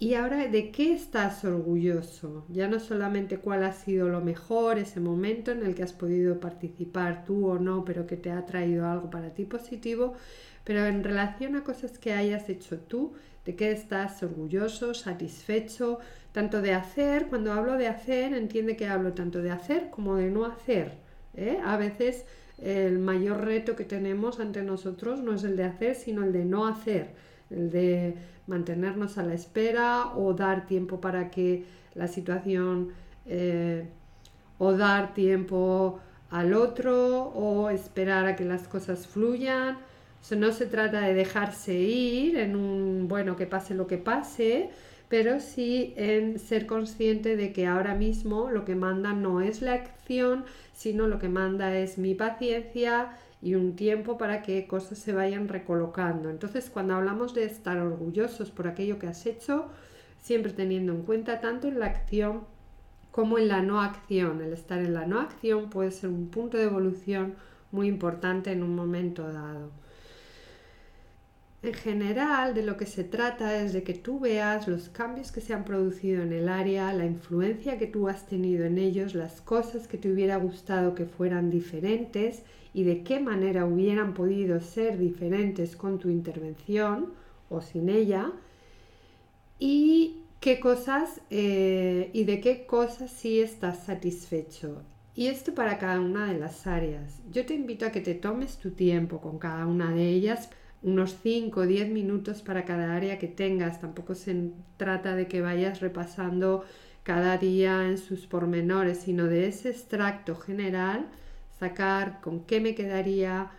y 0.00 0.14
ahora 0.14 0.46
de 0.46 0.70
qué 0.70 0.92
estás 0.92 1.44
orgulloso. 1.44 2.44
Ya 2.48 2.68
no 2.68 2.78
solamente 2.78 3.38
cuál 3.38 3.64
ha 3.64 3.72
sido 3.72 4.08
lo 4.08 4.20
mejor, 4.20 4.78
ese 4.78 5.00
momento 5.00 5.50
en 5.50 5.64
el 5.64 5.74
que 5.74 5.82
has 5.82 5.92
podido 5.92 6.38
participar 6.38 7.24
tú 7.24 7.48
o 7.48 7.58
no, 7.58 7.84
pero 7.84 8.06
que 8.06 8.16
te 8.16 8.30
ha 8.30 8.46
traído 8.46 8.86
algo 8.86 9.10
para 9.10 9.34
ti 9.34 9.44
positivo, 9.44 10.14
pero 10.64 10.86
en 10.86 11.02
relación 11.02 11.56
a 11.56 11.64
cosas 11.64 11.98
que 11.98 12.12
hayas 12.12 12.48
hecho 12.48 12.78
tú, 12.78 13.14
de 13.44 13.56
qué 13.56 13.72
estás 13.72 14.22
orgulloso, 14.22 14.94
satisfecho, 14.94 15.98
tanto 16.32 16.60
de 16.60 16.74
hacer, 16.74 17.26
cuando 17.26 17.52
hablo 17.52 17.74
de 17.74 17.88
hacer, 17.88 18.34
entiende 18.34 18.76
que 18.76 18.86
hablo 18.86 19.14
tanto 19.14 19.42
de 19.42 19.50
hacer 19.50 19.90
como 19.90 20.16
de 20.16 20.30
no 20.30 20.44
hacer. 20.44 20.92
¿eh? 21.34 21.58
A 21.64 21.76
veces 21.76 22.24
el 22.58 22.98
mayor 22.98 23.44
reto 23.44 23.74
que 23.74 23.84
tenemos 23.84 24.38
ante 24.38 24.62
nosotros 24.62 25.20
no 25.20 25.34
es 25.34 25.44
el 25.44 25.56
de 25.56 25.64
hacer, 25.64 25.94
sino 25.94 26.24
el 26.24 26.32
de 26.32 26.44
no 26.44 26.66
hacer, 26.66 27.14
el 27.50 27.70
de 27.70 28.14
mantenernos 28.46 29.18
a 29.18 29.22
la 29.22 29.34
espera 29.34 30.12
o 30.16 30.34
dar 30.34 30.66
tiempo 30.66 31.00
para 31.00 31.30
que 31.30 31.64
la 31.94 32.08
situación 32.08 32.90
eh, 33.26 33.88
o 34.58 34.72
dar 34.72 35.14
tiempo 35.14 36.00
al 36.30 36.54
otro 36.54 37.24
o 37.34 37.70
esperar 37.70 38.26
a 38.26 38.36
que 38.36 38.44
las 38.44 38.68
cosas 38.68 39.06
fluyan. 39.06 39.78
No 40.36 40.52
se 40.52 40.66
trata 40.66 41.00
de 41.00 41.14
dejarse 41.14 41.74
ir 41.74 42.36
en 42.36 42.54
un 42.56 43.08
bueno 43.08 43.36
que 43.36 43.46
pase 43.46 43.74
lo 43.74 43.86
que 43.86 43.96
pase, 43.98 44.68
pero 45.08 45.40
sí 45.40 45.94
en 45.96 46.38
ser 46.38 46.66
consciente 46.66 47.36
de 47.36 47.52
que 47.52 47.66
ahora 47.66 47.94
mismo 47.94 48.50
lo 48.50 48.64
que 48.64 48.74
manda 48.74 49.14
no 49.14 49.40
es 49.40 49.62
la 49.62 49.72
acción, 49.74 50.44
sino 50.74 51.06
lo 51.06 51.18
que 51.18 51.28
manda 51.28 51.74
es 51.76 51.96
mi 51.96 52.14
paciencia 52.14 53.16
y 53.40 53.54
un 53.54 53.76
tiempo 53.76 54.18
para 54.18 54.42
que 54.42 54.66
cosas 54.66 54.98
se 54.98 55.12
vayan 55.12 55.48
recolocando. 55.48 56.30
Entonces, 56.30 56.70
cuando 56.70 56.94
hablamos 56.94 57.34
de 57.34 57.44
estar 57.44 57.78
orgullosos 57.78 58.50
por 58.50 58.66
aquello 58.66 58.98
que 58.98 59.06
has 59.06 59.26
hecho, 59.26 59.66
siempre 60.18 60.52
teniendo 60.52 60.92
en 60.92 61.02
cuenta 61.02 61.40
tanto 61.40 61.68
en 61.68 61.78
la 61.78 61.86
acción 61.86 62.42
como 63.10 63.38
en 63.38 63.48
la 63.48 63.62
no 63.62 63.80
acción. 63.80 64.42
El 64.42 64.52
estar 64.52 64.78
en 64.78 64.94
la 64.94 65.06
no 65.06 65.20
acción 65.20 65.70
puede 65.70 65.90
ser 65.90 66.10
un 66.10 66.28
punto 66.28 66.56
de 66.56 66.64
evolución 66.64 67.34
muy 67.72 67.88
importante 67.88 68.52
en 68.52 68.62
un 68.62 68.74
momento 68.74 69.32
dado. 69.32 69.70
En 71.60 71.74
general, 71.74 72.54
de 72.54 72.62
lo 72.62 72.76
que 72.76 72.86
se 72.86 73.02
trata 73.02 73.60
es 73.60 73.72
de 73.72 73.82
que 73.82 73.94
tú 73.94 74.20
veas 74.20 74.68
los 74.68 74.88
cambios 74.90 75.32
que 75.32 75.40
se 75.40 75.54
han 75.54 75.64
producido 75.64 76.22
en 76.22 76.32
el 76.32 76.48
área, 76.48 76.92
la 76.92 77.04
influencia 77.04 77.78
que 77.78 77.88
tú 77.88 78.08
has 78.08 78.26
tenido 78.26 78.64
en 78.64 78.78
ellos, 78.78 79.14
las 79.14 79.40
cosas 79.40 79.88
que 79.88 79.98
te 79.98 80.12
hubiera 80.12 80.36
gustado 80.36 80.94
que 80.94 81.04
fueran 81.04 81.50
diferentes 81.50 82.44
y 82.72 82.84
de 82.84 83.02
qué 83.02 83.18
manera 83.18 83.66
hubieran 83.66 84.14
podido 84.14 84.60
ser 84.60 84.98
diferentes 84.98 85.74
con 85.74 85.98
tu 85.98 86.10
intervención 86.10 87.12
o 87.50 87.60
sin 87.60 87.88
ella 87.88 88.30
y 89.58 90.22
qué 90.38 90.60
cosas 90.60 91.20
eh, 91.30 92.10
y 92.12 92.22
de 92.22 92.40
qué 92.40 92.66
cosas 92.66 93.10
sí 93.10 93.40
estás 93.40 93.84
satisfecho. 93.84 94.82
Y 95.16 95.26
esto 95.26 95.52
para 95.52 95.78
cada 95.78 95.98
una 95.98 96.32
de 96.32 96.38
las 96.38 96.68
áreas. 96.68 97.20
Yo 97.32 97.44
te 97.44 97.54
invito 97.54 97.84
a 97.84 97.90
que 97.90 98.00
te 98.00 98.14
tomes 98.14 98.58
tu 98.58 98.70
tiempo 98.70 99.20
con 99.20 99.40
cada 99.40 99.66
una 99.66 99.90
de 99.90 100.08
ellas 100.08 100.50
unos 100.82 101.16
5 101.22 101.60
o 101.60 101.66
10 101.66 101.90
minutos 101.90 102.42
para 102.42 102.64
cada 102.64 102.94
área 102.94 103.18
que 103.18 103.28
tengas. 103.28 103.80
Tampoco 103.80 104.14
se 104.14 104.52
trata 104.76 105.14
de 105.16 105.26
que 105.26 105.40
vayas 105.40 105.80
repasando 105.80 106.64
cada 107.02 107.38
día 107.38 107.86
en 107.88 107.98
sus 107.98 108.26
pormenores, 108.26 108.98
sino 108.98 109.24
de 109.26 109.48
ese 109.48 109.70
extracto 109.70 110.36
general, 110.36 111.06
sacar 111.58 112.20
con 112.20 112.44
qué 112.44 112.60
me 112.60 112.74
quedaría, 112.74 113.50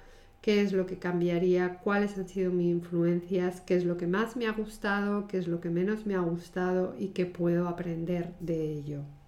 qué 0.42 0.62
es 0.62 0.72
lo 0.74 0.86
que 0.86 1.00
cambiaría, 1.00 1.80
cuáles 1.80 2.18
han 2.18 2.28
sido 2.28 2.52
mis 2.52 2.68
influencias, 2.68 3.62
qué 3.62 3.76
es 3.76 3.86
lo 3.86 3.98
que 3.98 4.08
más 4.08 4.36
me 4.38 4.48
ha 4.48 4.52
gustado, 4.52 5.28
qué 5.28 5.38
es 5.38 5.48
lo 5.48 5.60
que 5.62 5.70
menos 5.70 6.06
me 6.06 6.16
ha 6.16 6.20
gustado 6.20 6.96
y 6.98 7.10
qué 7.10 7.26
puedo 7.26 7.68
aprender 7.68 8.34
de 8.40 8.72
ello. 8.74 9.19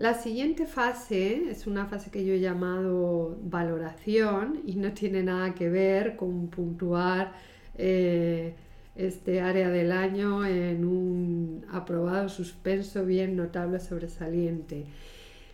La 0.00 0.14
siguiente 0.14 0.64
fase 0.64 1.50
es 1.50 1.66
una 1.66 1.84
fase 1.84 2.10
que 2.10 2.24
yo 2.24 2.32
he 2.32 2.40
llamado 2.40 3.36
valoración 3.42 4.62
y 4.64 4.76
no 4.76 4.94
tiene 4.94 5.22
nada 5.22 5.54
que 5.54 5.68
ver 5.68 6.16
con 6.16 6.48
puntuar 6.48 7.34
eh, 7.76 8.54
este 8.96 9.42
área 9.42 9.68
del 9.68 9.92
año 9.92 10.46
en 10.46 10.86
un 10.86 11.66
aprobado, 11.70 12.30
suspenso, 12.30 13.04
bien 13.04 13.36
notable, 13.36 13.78
sobresaliente, 13.78 14.86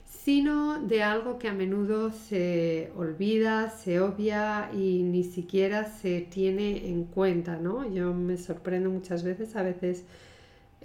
sino 0.05 0.81
de 0.81 1.03
algo 1.03 1.41
que 1.41 1.49
a 1.49 1.53
menudo 1.53 2.13
se 2.13 2.93
olvida, 2.95 3.71
se 3.71 3.99
obvia 3.99 4.71
y 4.73 5.03
ni 5.03 5.25
siquiera 5.25 5.87
se 5.87 6.21
tiene 6.21 6.89
en 6.89 7.03
cuenta, 7.03 7.57
¿no? 7.57 7.93
Yo 7.93 8.15
me 8.15 8.37
sorprendo 8.37 8.91
muchas 8.91 9.25
veces, 9.25 9.57
a 9.57 9.65
veces 9.65 10.05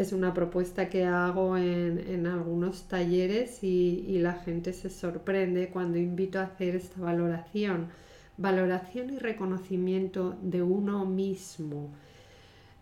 es 0.01 0.13
una 0.13 0.33
propuesta 0.33 0.89
que 0.89 1.05
hago 1.05 1.57
en, 1.57 2.27
algunos 2.27 2.87
talleres 2.87 3.63
y, 3.63 4.19
la 4.19 4.33
gente 4.33 4.73
se 4.73 4.89
sorprende 4.89 5.69
cuando 5.69 5.97
invito 5.97 6.39
a 6.39 6.43
hacer 6.43 6.75
esta 6.75 7.01
valoración. 7.01 7.89
Valoración 8.37 9.13
y 9.13 9.19
reconocimiento 9.19 10.37
de 10.41 10.63
uno 10.63 11.05
mismo. 11.05 11.91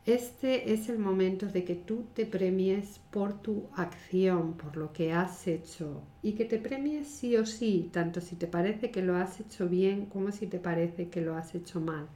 Este 0.06 0.74
es 0.74 0.90
el 0.90 0.98
momento 0.98 1.48
de 1.48 1.64
que 1.64 1.76
tú 1.76 2.06
te 2.14 2.26
premies 2.26 3.00
por 3.12 3.42
tu 3.42 3.68
acción, 3.76 4.54
por 4.54 4.78
lo 4.78 4.94
que 4.94 5.12
has 5.12 5.46
hecho 5.48 6.02
y 6.24 6.32
que 6.34 6.46
te 6.46 6.58
premies 6.58 7.08
sí 7.08 7.36
o 7.36 7.46
sí, 7.46 7.90
tanto 7.92 8.22
si 8.22 8.36
te 8.36 8.48
parece 8.48 8.92
que 8.92 9.02
lo 9.02 9.16
has 9.18 9.40
hecho 9.40 9.68
bien 9.68 10.06
como 10.08 10.32
si 10.32 10.48
te 10.48 10.60
parece 10.60 11.10
que 11.10 11.22
lo 11.22 11.36
has 11.36 11.54
hecho 11.54 11.82
mal. 11.82 12.08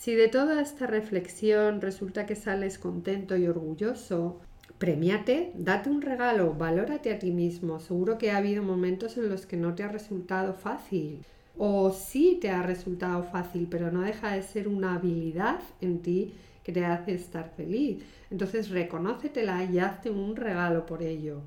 Si 0.00 0.14
de 0.14 0.28
toda 0.28 0.62
esta 0.62 0.86
reflexión 0.86 1.82
resulta 1.82 2.24
que 2.24 2.34
sales 2.34 2.78
contento 2.78 3.36
y 3.36 3.46
orgulloso, 3.46 4.40
premiate, 4.78 5.52
date 5.54 5.90
un 5.90 6.00
regalo, 6.00 6.54
valórate 6.54 7.12
a 7.12 7.18
ti 7.18 7.32
mismo. 7.32 7.80
Seguro 7.80 8.16
que 8.16 8.30
ha 8.30 8.38
habido 8.38 8.62
momentos 8.62 9.18
en 9.18 9.28
los 9.28 9.44
que 9.44 9.58
no 9.58 9.74
te 9.74 9.82
ha 9.82 9.88
resultado 9.88 10.54
fácil. 10.54 11.22
O 11.58 11.90
sí 11.90 12.38
te 12.40 12.48
ha 12.48 12.62
resultado 12.62 13.24
fácil, 13.24 13.68
pero 13.70 13.92
no 13.92 14.00
deja 14.00 14.32
de 14.32 14.42
ser 14.42 14.68
una 14.68 14.94
habilidad 14.94 15.60
en 15.82 16.00
ti 16.00 16.32
que 16.64 16.72
te 16.72 16.86
hace 16.86 17.12
estar 17.12 17.52
feliz. 17.54 18.02
Entonces 18.30 18.70
reconócetela 18.70 19.64
y 19.64 19.80
hazte 19.80 20.08
un 20.08 20.34
regalo 20.34 20.86
por 20.86 21.02
ello. 21.02 21.42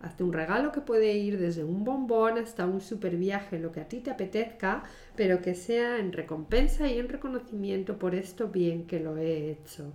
Hazte 0.00 0.22
un 0.22 0.32
regalo 0.32 0.70
que 0.72 0.80
puede 0.80 1.14
ir 1.14 1.38
desde 1.38 1.64
un 1.64 1.84
bombón 1.84 2.38
hasta 2.38 2.66
un 2.66 2.80
super 2.80 3.16
viaje, 3.16 3.58
lo 3.58 3.72
que 3.72 3.80
a 3.80 3.88
ti 3.88 4.00
te 4.00 4.10
apetezca, 4.10 4.84
pero 5.16 5.42
que 5.42 5.54
sea 5.54 5.98
en 5.98 6.12
recompensa 6.12 6.88
y 6.88 6.98
en 6.98 7.08
reconocimiento 7.08 7.98
por 7.98 8.14
esto 8.14 8.48
bien 8.48 8.86
que 8.86 9.00
lo 9.00 9.16
he 9.16 9.50
hecho. 9.50 9.92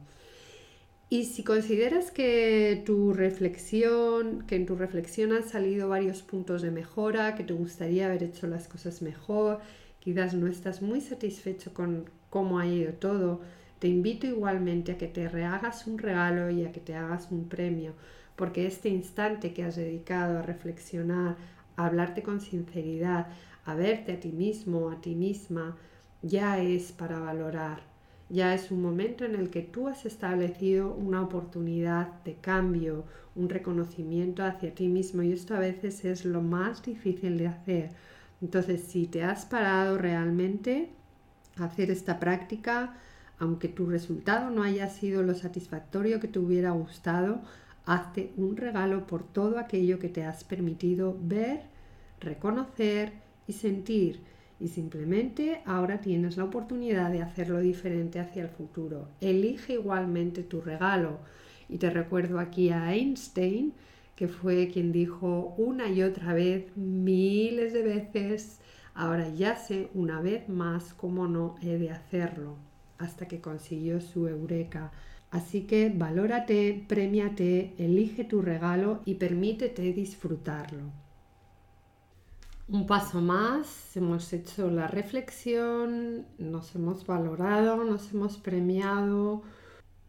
Y 1.09 1.25
si 1.25 1.43
consideras 1.43 2.11
que 2.11 2.81
tu 2.85 3.13
reflexión, 3.13 4.45
que 4.47 4.55
en 4.55 4.65
tu 4.65 4.75
reflexión 4.75 5.31
han 5.31 5.47
salido 5.47 5.87
varios 5.87 6.23
puntos 6.23 6.61
de 6.63 6.71
mejora, 6.71 7.35
que 7.35 7.43
te 7.43 7.53
gustaría 7.53 8.07
haber 8.07 8.23
hecho 8.23 8.47
las 8.47 8.67
cosas 8.67 9.01
mejor, 9.01 9.59
quizás 9.99 10.33
no 10.33 10.47
estás 10.47 10.81
muy 10.81 11.01
satisfecho 11.01 11.73
con 11.73 12.09
cómo 12.29 12.57
ha 12.59 12.65
ido 12.67 12.93
todo, 12.93 13.41
te 13.79 13.87
invito 13.87 14.25
igualmente 14.27 14.93
a 14.93 14.97
que 14.97 15.07
te 15.07 15.29
rehagas 15.29 15.87
un 15.87 15.99
regalo 15.99 16.49
y 16.49 16.65
a 16.65 16.71
que 16.71 16.79
te 16.79 16.95
hagas 16.95 17.29
un 17.31 17.47
premio, 17.47 17.93
porque 18.35 18.67
este 18.67 18.89
instante 18.89 19.53
que 19.53 19.63
has 19.63 19.75
dedicado 19.75 20.39
a 20.39 20.41
reflexionar, 20.41 21.35
a 21.75 21.85
hablarte 21.85 22.23
con 22.23 22.41
sinceridad, 22.41 23.27
a 23.65 23.75
verte 23.75 24.13
a 24.13 24.19
ti 24.19 24.31
mismo, 24.31 24.89
a 24.89 25.01
ti 25.01 25.15
misma, 25.15 25.77
ya 26.21 26.59
es 26.59 26.91
para 26.91 27.19
valorar 27.19 27.93
ya 28.33 28.55
es 28.55 28.71
un 28.71 28.81
momento 28.81 29.25
en 29.25 29.35
el 29.35 29.51
que 29.51 29.61
tú 29.61 29.87
has 29.87 30.07
establecido 30.07 30.91
una 30.91 31.21
oportunidad 31.21 32.07
de 32.23 32.33
cambio, 32.33 33.05
un 33.35 33.47
reconocimiento 33.47 34.43
hacia 34.43 34.73
ti 34.73 34.87
mismo 34.87 35.21
y 35.21 35.31
esto 35.31 35.55
a 35.55 35.59
veces 35.59 36.03
es 36.03 36.25
lo 36.25 36.41
más 36.41 36.81
difícil 36.83 37.37
de 37.37 37.47
hacer. 37.47 37.91
Entonces, 38.41 38.83
si 38.83 39.05
te 39.05 39.23
has 39.23 39.45
parado 39.45 39.99
realmente 39.99 40.89
a 41.57 41.65
hacer 41.65 41.91
esta 41.91 42.19
práctica, 42.19 42.95
aunque 43.37 43.67
tu 43.67 43.85
resultado 43.85 44.49
no 44.49 44.63
haya 44.63 44.89
sido 44.89 45.21
lo 45.21 45.35
satisfactorio 45.35 46.19
que 46.19 46.27
te 46.27 46.39
hubiera 46.39 46.71
gustado, 46.71 47.41
hazte 47.85 48.31
un 48.37 48.57
regalo 48.57 49.07
por 49.07 49.23
todo 49.23 49.59
aquello 49.59 49.99
que 49.99 50.09
te 50.09 50.23
has 50.23 50.43
permitido 50.43 51.17
ver, 51.21 51.61
reconocer 52.19 53.13
y 53.47 53.53
sentir 53.53 54.21
y 54.63 54.69
simplemente 54.69 55.61
ahora 55.65 55.99
tienes 55.99 56.37
la 56.37 56.45
oportunidad 56.45 57.11
de 57.11 57.21
hacerlo 57.21 57.59
diferente 57.59 58.21
hacia 58.21 58.43
el 58.43 58.49
futuro. 58.49 59.09
Elige 59.19 59.73
igualmente 59.73 60.41
tu 60.41 60.61
regalo. 60.61 61.19
Y 61.67 61.79
te 61.79 61.89
recuerdo 61.89 62.39
aquí 62.39 62.69
a 62.69 62.93
Einstein, 62.93 63.73
que 64.15 64.29
fue 64.29 64.69
quien 64.69 64.93
dijo 64.93 65.53
una 65.57 65.89
y 65.89 66.01
otra 66.01 66.33
vez, 66.33 66.77
miles 66.77 67.73
de 67.73 67.81
veces, 67.81 68.61
ahora 68.93 69.27
ya 69.27 69.57
sé 69.57 69.89
una 69.93 70.21
vez 70.21 70.47
más 70.47 70.93
cómo 70.93 71.27
no 71.27 71.55
he 71.61 71.77
de 71.77 71.91
hacerlo, 71.91 72.55
hasta 72.99 73.27
que 73.27 73.41
consiguió 73.41 73.99
su 73.99 74.29
eureka. 74.29 74.93
Así 75.33 75.61
que 75.61 75.89
valórate, 75.89 76.85
premiate, 76.87 77.73
elige 77.79 78.23
tu 78.23 78.43
regalo 78.43 79.01
y 79.03 79.15
permítete 79.15 79.91
disfrutarlo. 79.91 80.83
Un 82.67 82.85
paso 82.85 83.19
más, 83.19 83.97
hemos 83.97 84.31
hecho 84.31 84.69
la 84.69 84.85
reflexión, 84.85 86.27
nos 86.37 86.75
hemos 86.75 87.07
valorado, 87.07 87.83
nos 87.83 88.13
hemos 88.13 88.37
premiado. 88.37 89.41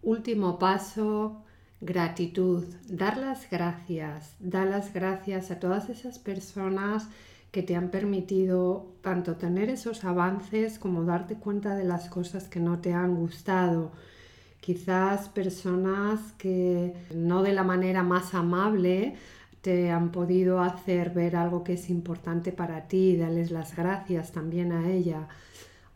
Último 0.02 0.58
paso, 0.58 1.42
gratitud, 1.80 2.64
dar 2.90 3.16
las 3.16 3.48
gracias, 3.48 4.36
dar 4.40 4.66
las 4.66 4.92
gracias 4.92 5.50
a 5.50 5.58
todas 5.58 5.88
esas 5.88 6.18
personas 6.18 7.08
que 7.50 7.62
te 7.62 7.76
han 7.76 7.88
permitido 7.88 8.92
tanto 9.00 9.36
tener 9.36 9.70
esos 9.70 10.04
avances 10.04 10.78
como 10.78 11.04
darte 11.04 11.36
cuenta 11.36 11.74
de 11.76 11.84
las 11.84 12.10
cosas 12.10 12.46
que 12.46 12.60
no 12.60 12.80
te 12.80 12.92
han 12.92 13.16
gustado. 13.16 13.90
Quizás 14.64 15.28
personas 15.28 16.32
que 16.38 16.94
no 17.14 17.42
de 17.42 17.52
la 17.52 17.64
manera 17.64 18.02
más 18.02 18.32
amable 18.32 19.14
te 19.60 19.90
han 19.90 20.10
podido 20.10 20.62
hacer 20.62 21.10
ver 21.10 21.36
algo 21.36 21.62
que 21.62 21.74
es 21.74 21.90
importante 21.90 22.50
para 22.50 22.88
ti, 22.88 23.14
darles 23.18 23.50
las 23.50 23.76
gracias 23.76 24.32
también 24.32 24.72
a 24.72 24.90
ella, 24.90 25.28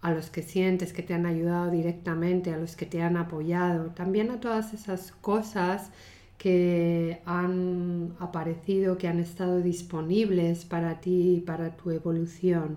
a 0.02 0.10
los 0.10 0.28
que 0.28 0.42
sientes 0.42 0.92
que 0.92 1.02
te 1.02 1.14
han 1.14 1.24
ayudado 1.24 1.70
directamente, 1.70 2.52
a 2.52 2.58
los 2.58 2.76
que 2.76 2.84
te 2.84 3.00
han 3.00 3.16
apoyado, 3.16 3.86
también 3.92 4.30
a 4.30 4.38
todas 4.38 4.74
esas 4.74 5.12
cosas 5.12 5.90
que 6.36 7.22
han 7.24 8.16
aparecido, 8.20 8.98
que 8.98 9.08
han 9.08 9.18
estado 9.18 9.62
disponibles 9.62 10.66
para 10.66 11.00
ti 11.00 11.36
y 11.38 11.40
para 11.40 11.74
tu 11.74 11.90
evolución. 11.90 12.76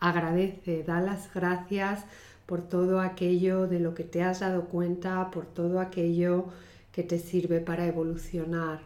Agradece, 0.00 0.82
da 0.82 1.00
las 1.00 1.32
gracias 1.32 2.04
por 2.48 2.62
todo 2.62 3.00
aquello 3.02 3.66
de 3.66 3.78
lo 3.78 3.94
que 3.94 4.04
te 4.04 4.22
has 4.22 4.40
dado 4.40 4.64
cuenta, 4.64 5.30
por 5.30 5.44
todo 5.44 5.80
aquello 5.80 6.46
que 6.92 7.02
te 7.02 7.18
sirve 7.18 7.60
para 7.60 7.86
evolucionar. 7.86 8.80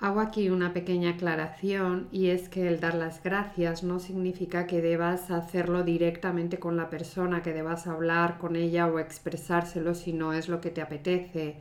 Hago 0.00 0.20
aquí 0.20 0.48
una 0.48 0.72
pequeña 0.72 1.10
aclaración 1.10 2.08
y 2.12 2.30
es 2.30 2.48
que 2.48 2.66
el 2.66 2.80
dar 2.80 2.94
las 2.94 3.22
gracias 3.22 3.82
no 3.82 3.98
significa 3.98 4.66
que 4.66 4.80
debas 4.80 5.30
hacerlo 5.30 5.82
directamente 5.82 6.58
con 6.58 6.78
la 6.78 6.88
persona, 6.88 7.42
que 7.42 7.52
debas 7.52 7.86
hablar 7.86 8.38
con 8.38 8.56
ella 8.56 8.86
o 8.86 8.98
expresárselo 9.00 9.94
si 9.94 10.14
no 10.14 10.32
es 10.32 10.48
lo 10.48 10.62
que 10.62 10.70
te 10.70 10.80
apetece, 10.80 11.56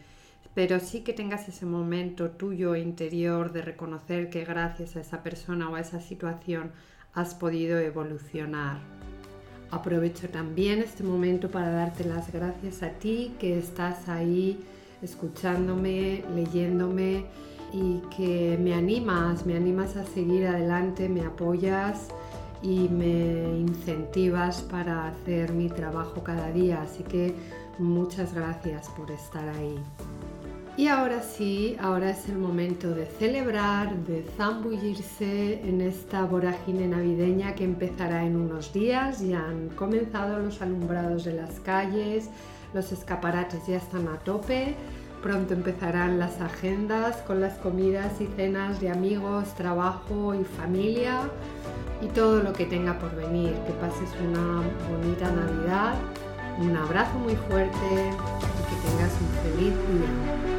pero 0.53 0.79
sí 0.79 1.01
que 1.01 1.11
tengas 1.11 1.49
ese 1.49 1.65
momento 1.65 2.31
tuyo 2.31 2.77
interior 2.77 3.51
de 3.51 3.63
reconocer 3.63 4.29
que 4.29 4.45
gracias 4.45 4.95
a 4.95 5.01
esa 5.01 5.23
persona 5.23 5.69
o 5.69 5.75
a 5.75 5.81
esa 5.81 5.99
situación 5.99 6.71
has 7.13 7.35
podido 7.35 7.79
evolucionar. 7.79 8.77
Aprovecho 9.71 10.29
también 10.29 10.79
este 10.79 11.03
momento 11.03 11.49
para 11.49 11.69
darte 11.71 12.05
las 12.05 12.31
gracias 12.31 12.83
a 12.83 12.89
ti 12.89 13.33
que 13.39 13.57
estás 13.57 14.07
ahí 14.07 14.59
escuchándome, 15.01 16.23
leyéndome 16.33 17.25
y 17.73 18.01
que 18.15 18.57
me 18.61 18.73
animas, 18.73 19.45
me 19.45 19.55
animas 19.55 19.97
a 19.97 20.05
seguir 20.05 20.47
adelante, 20.47 21.09
me 21.09 21.21
apoyas 21.25 22.07
y 22.61 22.87
me 22.89 23.59
incentivas 23.59 24.61
para 24.61 25.09
hacer 25.09 25.51
mi 25.51 25.69
trabajo 25.69 26.23
cada 26.23 26.49
día. 26.51 26.81
Así 26.81 27.03
que 27.03 27.35
muchas 27.77 28.33
gracias 28.33 28.89
por 28.89 29.11
estar 29.11 29.47
ahí. 29.49 29.77
Y 30.77 30.89
ahora 30.89 31.23
sí, 31.23 31.75
ahora 31.81 32.11
es 32.11 32.29
el 32.29 32.37
momento 32.37 32.91
de 32.93 33.07
celebrar, 33.07 33.95
de 34.05 34.23
zambullirse 34.37 35.59
en 35.67 35.81
esta 35.81 36.23
vorágine 36.23 36.87
navideña 36.87 37.55
que 37.55 37.63
empezará 37.63 38.23
en 38.23 38.35
unos 38.35 38.71
días. 38.73 39.19
Ya 39.21 39.39
han 39.39 39.69
comenzado 39.69 40.37
los 40.37 40.61
alumbrados 40.61 41.23
de 41.23 41.33
las 41.33 41.59
calles, 41.61 42.29
los 42.75 42.91
escaparates 42.91 43.65
ya 43.65 43.77
están 43.77 44.07
a 44.07 44.19
tope. 44.19 44.75
Pronto 45.23 45.55
empezarán 45.55 46.19
las 46.19 46.39
agendas 46.41 47.17
con 47.23 47.41
las 47.41 47.57
comidas 47.57 48.21
y 48.21 48.27
cenas 48.35 48.79
de 48.79 48.91
amigos, 48.91 49.55
trabajo 49.55 50.35
y 50.35 50.43
familia 50.43 51.21
y 52.03 52.07
todo 52.09 52.43
lo 52.43 52.53
que 52.53 52.67
tenga 52.67 52.99
por 52.99 53.15
venir. 53.15 53.55
Que 53.65 53.73
pases 53.73 54.11
una 54.23 54.61
bonita 54.91 55.31
Navidad, 55.31 55.95
un 56.59 56.77
abrazo 56.77 57.17
muy 57.17 57.35
fuerte 57.35 57.87
y 57.87 58.69
que 58.69 58.89
tengas 58.89 59.11
un 59.19 59.55
feliz 59.57 59.73
día. 59.73 60.56